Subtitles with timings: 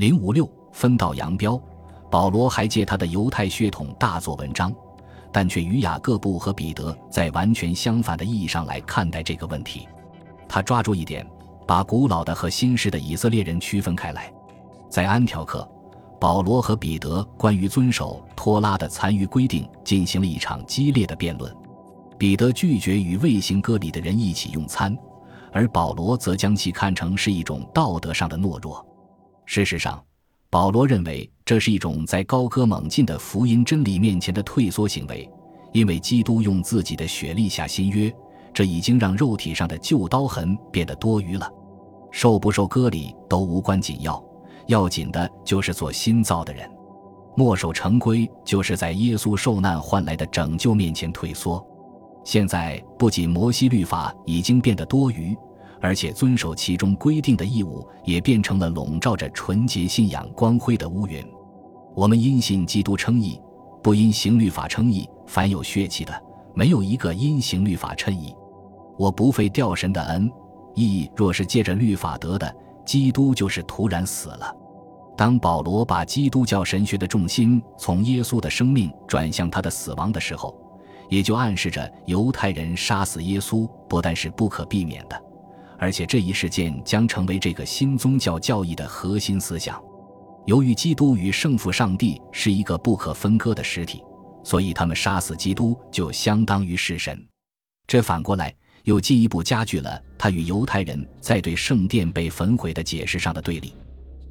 [0.00, 1.60] 零五六分道扬镳，
[2.10, 4.74] 保罗还借他的犹太血统大做文章，
[5.30, 9.86] 但却与雅各布和彼得在完全相反的意义上来看待这个问题。
[10.48, 11.28] 他抓住一点，
[11.66, 14.32] 把古老的和新式的以色列人区分开来。
[14.88, 15.70] 在安条克，
[16.18, 21.54] 保罗和彼得关于遵守托拉的残余规定进行了一场激烈的辩论。
[22.16, 24.96] 彼得拒绝与未行割礼的人一起用餐，
[25.52, 28.82] 而保罗则将其看成是一种道德上的懦弱。
[29.52, 30.00] 事实上，
[30.48, 35.28] 保罗认为这是一种在高歌猛进的福音真理面前的退缩行为，
[35.72, 38.14] 因为基督用自己的血立下新约，
[38.54, 41.50] 这已经让肉体上的旧刀痕变得多余了。
[42.12, 44.24] 受不受割礼都无关紧要，
[44.68, 46.70] 要紧的就是做新造的人。
[47.36, 51.60] 墨守成规就是在耶稣受难换来的拯救面前退缩。
[52.24, 55.36] 现在不仅摩西律法已经变得多余。
[55.80, 61.24] 而且遵守其中规定的义务，也变成了笼罩着纯洁信仰光辉的乌云。
[61.94, 63.40] 我们因信基督称义，
[63.82, 65.08] 不因行律法称义。
[65.26, 66.22] 凡有血气的，
[66.54, 68.34] 没有一个因行律法称义。
[68.98, 70.30] 我不费吊神的恩，
[70.74, 74.54] 义若是借着律法得的，基督就是突然死了。
[75.16, 80.54] 当保罗把基督教神学的重心从耶稣的生命转向他的死亡的时候，
[81.08, 85.22] 也就暗示着犹太人杀死耶稣不但是不可避免的。
[85.80, 89.82] 而且这一事件将成为这个新宗教教义的核心思想。
[90.46, 94.02] 由于基督与圣父上帝是一个不可分割的实体，
[94.44, 97.26] 所以他们杀死基督就相当于弑神。
[97.86, 103.74] 这反过来又进一步加剧了他与犹太人在对圣殿被焚毁的解释上的对立。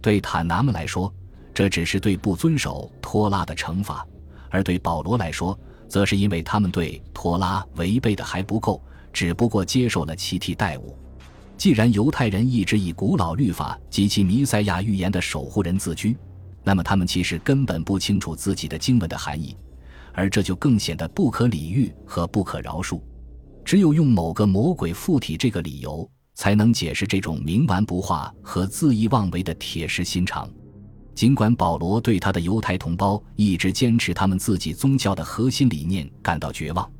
[0.00, 1.12] 对坦拿们来说，
[1.52, 4.06] 这只是对不遵守托拉的惩罚；
[4.48, 8.80] 而对保罗来说，则是因为他们对托拉违背的还不够，
[9.12, 10.96] 只不过接受了其替代物。
[11.62, 16.16] 既然犹太人一直以古老律法及其弥赛亚预言的守护人自居，
[16.64, 19.56] 那么他们其实根本不清楚自己的经文的含义，
[20.12, 23.00] 而这就更显得不可理喻和不可饶恕。
[23.64, 30.50] 只有用某个魔鬼附体这个理由，才能解释这种冥顽不化和恣意妄为的铁石心肠。
[31.14, 36.90] 尽管保罗对他的犹太同胞一直坚持他们自己宗教的核心理念感到绝望。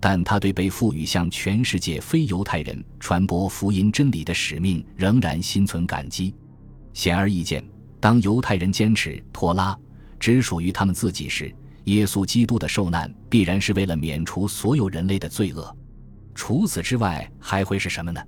[0.00, 6.34] 但他对被赋予向全世界非犹太人传播福音真理的使命仍然心存感激。
[6.92, 7.64] 显而易见，
[7.98, 9.76] 当犹太人坚持托拉
[10.18, 15.76] 只属于他们自己时，耶稣基督的受难必然是为了免除所有人类的罪恶。
[16.34, 18.20] 除此之外，还会是什么呢？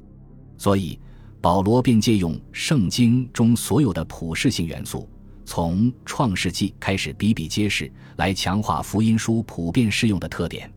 [0.56, 0.99] 所以，
[1.41, 5.09] 保罗便借用圣经中所有的普世性元素，
[5.45, 10.71] 从创世纪开始比比皆是，来强化福音书普遍适用的特点。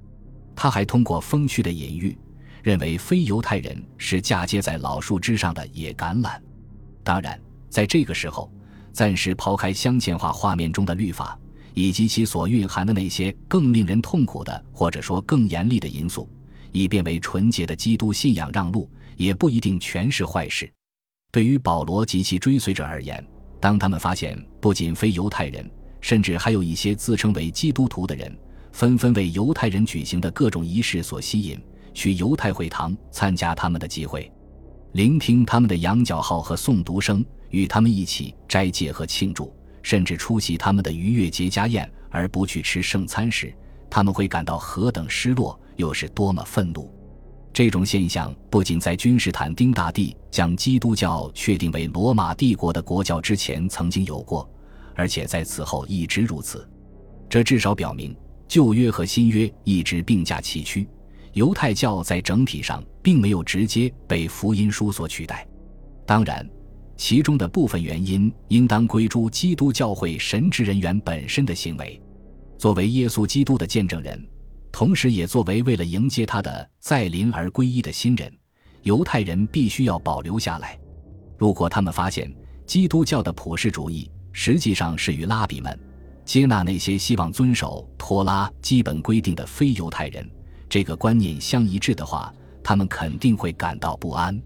[0.62, 2.16] 他还通过风趣的隐喻，
[2.62, 6.40] 认为非犹太人是嫁接在老树枝上的野橄榄。
[7.04, 8.54] 当然，在这个时候，
[8.94, 11.36] 暂时抛开镶嵌画画面中的律法
[11.74, 16.30] 以及其所蕴含的那些更令人痛苦的，或者说更严厉的因素，
[16.72, 20.72] 以便为纯洁的基督信仰让路，也不一定全是坏事。
[21.32, 23.28] 对于保罗及其追随者而言，
[23.60, 25.68] 当他们发现不仅非犹太人，
[26.02, 28.32] 甚至还有一些自称为基督徒的人。
[28.72, 31.62] 纷纷为犹太人举行的各种仪式所吸引，
[31.94, 34.32] 去犹太会堂参加他们的集会，
[34.94, 43.54] 聆听他们的羊角号和诵读声，与他们一起斋戒和庆祝，甚至出席他们的逾越节家宴，而不去吃圣餐时，
[43.90, 46.90] 他们会感到何等失落，又是多么愤怒。
[47.54, 54.50] 这种现象不仅在君士坦丁大帝将基督教确定为罗马帝国的国教之前曾经有过，
[54.96, 56.66] 而且在此后一直如此。
[57.30, 58.16] 这至少表明。
[58.52, 60.86] 旧约和新约一直并驾齐驱，
[61.32, 65.48] 犹太教在整体上并没有直接被福音书所取代。
[66.06, 66.46] 当然，
[66.98, 71.98] 其中的部分原因应当归诸基督教会神职人员本身的行为。
[72.58, 74.22] 作为耶稣基督的见证人，
[74.70, 78.30] 同时也作为为了迎接他的再临而皈依的新人，
[78.84, 80.78] 犹太人必须要保留下来。
[81.38, 82.30] 如果他们发现
[82.66, 85.80] 基督教的普世主义实际上是与拉比们。
[86.32, 90.26] 接纳那些希望遵守托拉基本规定的非犹太人，
[90.70, 92.34] 这个观念相一致的话，
[92.64, 94.42] 他们肯定会感到不安。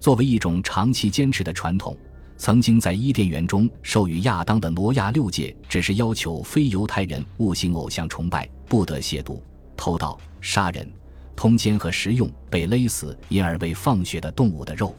[0.00, 1.94] 作为一种长期坚持的传统，
[2.38, 9.38] 曾经在伊甸园中授予亚当的挪亚六戒，只是要求非犹太人勿行偶像崇拜，不得亵渎、
[9.76, 10.90] 偷盗、杀人、
[11.36, 14.96] 通奸和食用被勒死因而被放血的动物的肉。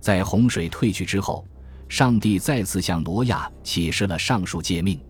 [0.00, 1.46] 在洪水退去之后，
[1.88, 5.00] 上帝再次向挪亚启示了上述诫命。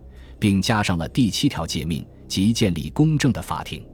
[0.41, 3.85] 并加上了第七条诫命，即建立公正的法庭。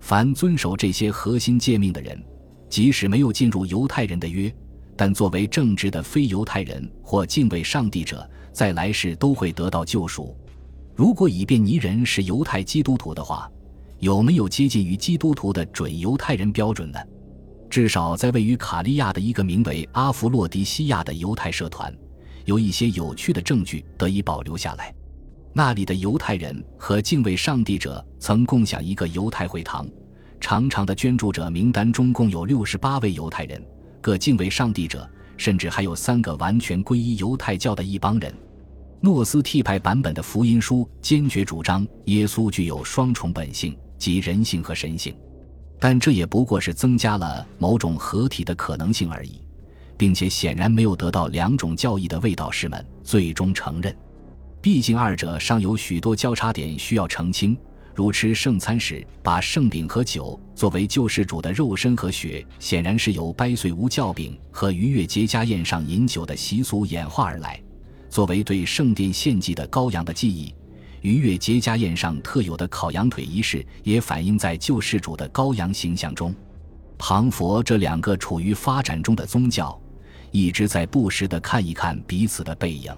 [0.00, 2.18] 凡遵守这些核心诫命的人，
[2.70, 4.50] 即使没有进入犹太人的约，
[4.96, 10.34] 但作为正直的非犹太人或敬畏上帝者，在来世都会得到救赎。
[10.96, 13.46] 如果以便尼人是犹太基督徒的话，
[13.98, 16.98] 有没有接近于基督徒的准犹太人标准呢？
[17.68, 21.94] 至少在位于卡利亚的一个名为阿弗洛迪西亚的犹太社团，
[22.46, 24.94] 有一些有趣的证据得以保留下来。
[25.54, 29.86] 那里的犹太人和敬畏上帝者曾共享一个犹太会堂，
[30.40, 33.62] 长长的捐助者名单中共有六十八位犹太人，
[34.00, 38.34] 各敬畏上帝者，甚至还有三个完全皈依犹太教的一帮人。
[39.00, 45.14] 诺斯替派版本的福音书坚决主张耶稣具有双重本性，即人性和神性。
[45.78, 49.40] 但这也不过是增加了某种合体的可能性而已，
[49.98, 53.94] 并且显然没有得到两种教义的卫道士们最终承认。
[54.62, 57.58] 毕竟二者尚有许多交叉点需要澄清，
[57.96, 67.60] 如吃圣餐时把圣饼和酒作为救世主的肉身和血，显然是由掰碎无酵饼和逾越节家宴上饮酒的习俗演化而来，
[68.08, 70.54] 作为对圣殿献祭的羔羊的记忆。
[71.00, 76.32] 逾越节家宴上特有的烤羊腿仪式，也反映在救世主的羔羊形象中。
[76.96, 79.76] 庞佛这两个处于发展中的宗教，
[80.30, 82.94] 一直在不时地看一看彼此的背影。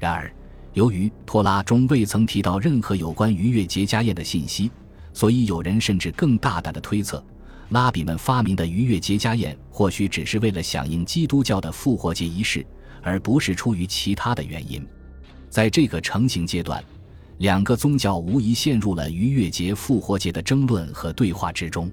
[0.00, 0.34] 然而，
[0.72, 4.70] 由于托拉中未曾提到任何有关逾越节家宴的信息，
[5.12, 7.24] 所以有人甚至更大胆的推测，
[7.70, 12.64] 拉比们发明的逾越节家宴或许只是为了响应基督教的复活节仪式，
[13.02, 14.86] 而不是出于其他的原因。
[15.48, 16.82] 在这个成型阶段。
[17.40, 21.90] 两个宗教无疑陷入了逾越节、复活节的争论和对话之中。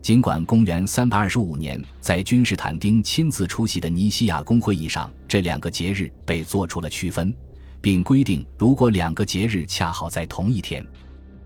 [0.00, 7.34] 尽管公元三百二十五年在君士坦丁亲自出席的尼西亚公会议上，这两个节日被做出了区分，
[7.80, 10.86] 并规定如果两个节日恰好在同一天，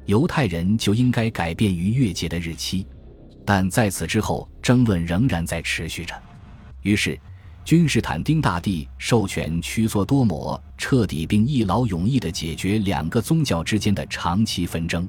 [0.06, 2.87] 犹太人就应该改变逾越节的日期。
[3.44, 6.14] 但在此之后，争论仍然在持续着。
[6.82, 7.19] 于是。
[7.64, 15.08] 君士坦丁大帝授权屈索多摩彻底并一劳永逸地解决两个宗教之间的长期纷争。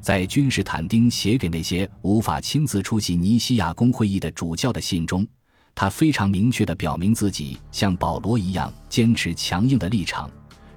[0.00, 5.26] 在君士坦丁写给那些无法亲自出席尼西亚公会议的主教的信中，
[5.74, 10.30] 他非常明确地表明自己像保罗一样坚持强硬的立场，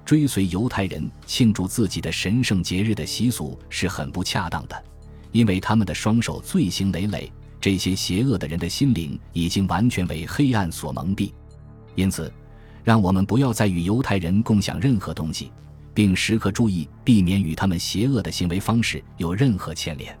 [0.06, 4.84] 追随犹太人庆祝自己的神圣节日的习俗是很不恰当的，
[5.32, 7.30] 因为他们的双手罪行累累。
[7.60, 11.32] 这些邪恶的人的心灵已经完全为黑暗所蒙蔽，
[11.96, 12.32] 因此，
[12.84, 15.50] 让我们不要再与犹太人共享任何东西，
[15.92, 20.16] 并时刻注意避免与他们邪恶的行为方式有任何牵连，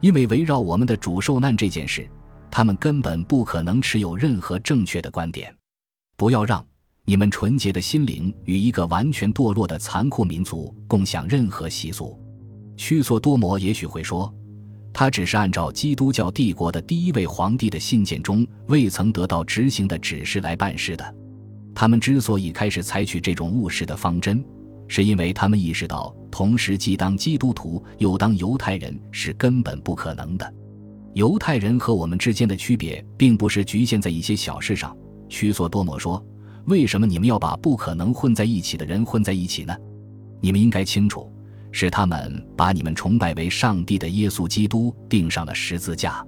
[0.00, 2.08] 因为围绕我们的主受难这件事，
[2.50, 5.54] 他们根本不可能持有任何正确的观点。
[6.16, 6.64] 不要让
[7.08, 12.20] 你们纯洁的心灵与一个完全堕落的残酷民族共享任何习俗。
[12.76, 14.30] 屈索多摩也许会说。
[14.92, 21.14] 他只是按照基督教帝国的第一位皇帝的信件中未曾得到执行的指示来办事的。
[21.74, 24.44] 他们之所以开始采取这种务实的方针，
[24.86, 30.54] 是因为他们意识到，同时既当基督徒又当犹太人是根本不可能的。
[31.14, 34.94] 犹太人和我们之间的区别，并不是局限在一些小事上。
[35.30, 36.22] 屈索多摩说
[36.68, 39.76] ：“为什么你们要把不可能混在一起的人混在一起呢？
[40.40, 41.30] 你们应该清楚。”
[41.70, 46.26] 是他们把你们崇拜为上帝的耶稣基督钉上了十字架，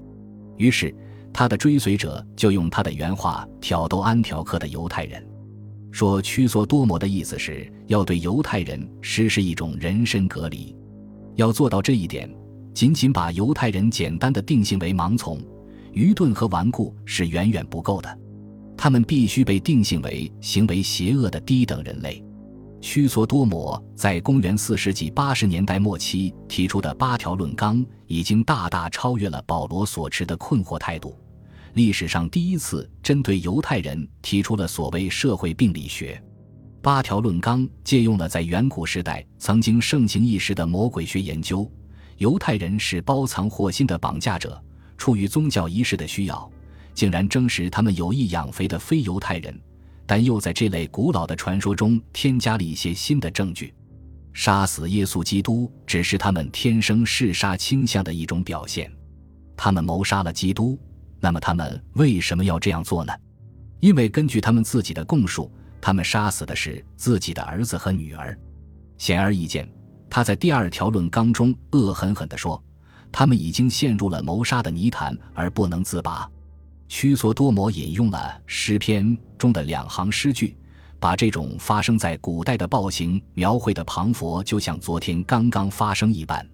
[0.59, 0.95] 于是
[1.33, 5.27] 他的追随者就用他的原话挑逗安条克的犹太人，
[5.91, 10.77] 说屈索多摩的意思是要对犹太人实施一种人身隔离。
[11.37, 12.31] 要做到这一点，
[12.75, 15.41] 仅仅把犹太人简单的定性为盲从、
[15.93, 18.19] 愚钝和顽固是远远不够的，
[18.83, 22.25] 他们必须被定性为行为邪恶的低等人类。
[22.81, 31.15] 屈索多摩在公元四世纪八十年代末期提出的八条论纲，已经大大超越了保罗所持的困惑态度。
[31.75, 36.19] 历史上第一次针对犹太人提出了所谓社会病理学。
[36.81, 41.71] 八条论纲借用了在远古时代曾经盛行一时的魔鬼学研究。
[42.17, 44.59] 犹太人是包藏祸心的绑架者，
[44.97, 46.51] 出于宗教仪式的需要，
[46.95, 49.59] 竟然证实他们有意养肥的非犹太人。
[50.07, 53.73] 但又在这类古老的传说中添加了一些新的证据。
[54.33, 58.91] 杀死耶稣基督只是他们天生嗜杀倾向的一种表现。
[59.57, 60.77] 他们谋杀了基督，
[61.21, 63.13] 那么他们为什么要这样做呢？
[63.79, 65.49] 因为根据他们自己的供述，
[65.81, 68.37] 他们杀死的是自己的儿子和女儿。
[68.99, 69.69] 显而易见，
[70.09, 72.61] 他在第二条论纲中恶狠狠地说
[73.13, 76.29] ：“他们已经陷入了谋杀的泥潭而不能自拔。”
[76.91, 80.57] 屈索多摩引用了诗篇中的两行诗句，
[80.99, 86.45] 把这种发生在古代的暴行描绘的庞佛就像昨天刚刚发生一般。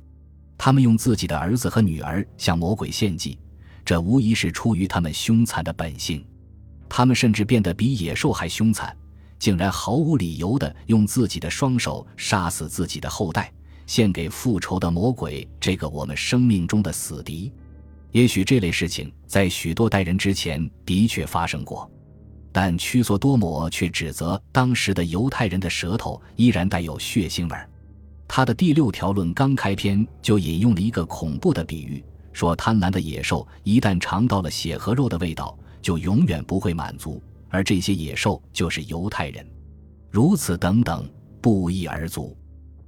[0.59, 3.39] 他们用自己的儿子和女儿向魔鬼献祭，
[3.83, 6.23] 这无疑是出于他们凶残的本性。
[6.87, 8.95] 他们甚至变得比野兽还凶残，
[9.39, 13.51] 竟然毫无理由地用自己的双手杀死自己的后代，
[13.87, 17.51] 献给复仇的魔鬼这个我们生命中的死敌。
[18.13, 21.91] 也许这类事情在许多代人之前的确发生过，
[22.53, 27.57] 但屈索多摩却指责当时的犹太人的舌头依然带有血腥味。
[28.29, 37.23] 他的第六条论刚开篇就引用了一个恐怖的比喻，说贪婪的野兽一旦尝到了血和肉的味道，就永远不会满足。
[37.49, 39.47] 而这些野兽就是犹太人，
[40.11, 41.09] 如此等等
[41.41, 42.37] 不一而足，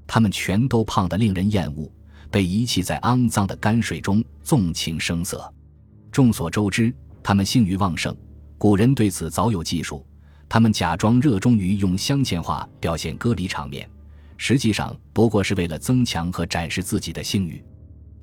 [0.07, 1.89] 他们全都胖得令人厌恶，
[2.31, 5.53] 被遗弃在肮脏的泔水中，纵情声色。
[6.11, 8.17] 众所周知，他们性欲旺盛，
[8.57, 10.05] 古人对此早有记述。
[10.49, 13.89] 他们假装热衷于用镶嵌画表现割礼场面，
[14.37, 17.63] 实际上不过是为了增强和展示自己的性欲。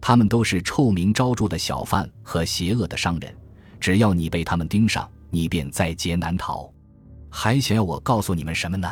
[0.01, 3.35] 他们都是臭名昭著的小贩和邪恶的商人，
[3.79, 5.09] 只要你被他们盯上。
[5.31, 6.71] 你便在劫难逃，
[7.29, 8.89] 还想要我告诉你们什么呢？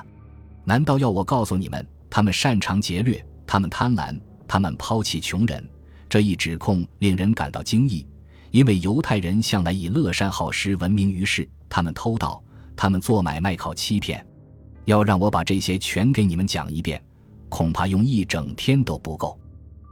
[0.66, 4.20] 难道要我告诉你们，他们擅长劫掠，他们贪婪，
[4.54, 5.68] 他们抛弃穷人？
[6.08, 8.06] 这一指控令人感到惊异，
[8.52, 11.50] 因为犹太人向来以乐善好施闻名于世。
[11.68, 12.40] 他们偷盗，
[12.76, 14.24] 他们做买卖靠欺骗。
[14.86, 17.04] 要让我把这些全给你们讲一遍，
[17.50, 19.40] 恐怕用一整天都不够。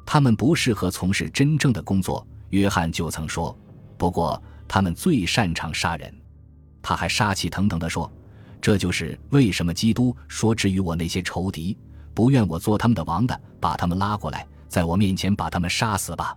[0.05, 3.57] 他们不适合从事真正的工作，约翰就曾说。
[3.97, 6.13] 不过，他们最擅长杀人。
[6.83, 8.07] 他还杀气腾腾地说
[8.61, 11.75] ：“这就是为什么基督说，至于我那些仇敌，
[12.13, 16.33] 不愿我做他们的王的，把他们拉过来，在我面前把他们杀死吧。”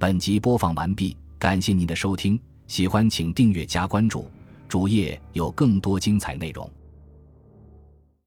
[0.00, 4.26] 本集播放完毕，感谢您的收听，喜欢请订阅加关注，
[4.66, 6.68] 主页有更多精彩内容。